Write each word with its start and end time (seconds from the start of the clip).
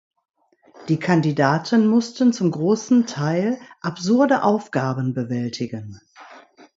Die 0.89 0.97
Kandidaten 0.97 1.87
mussten 1.87 2.33
zum 2.33 2.49
großen 2.49 3.05
Teil 3.05 3.59
absurde 3.81 4.41
Aufgaben 4.41 5.13
bewältigen. 5.13 6.01